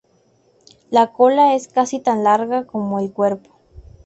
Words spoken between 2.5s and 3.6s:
como el cuerpo.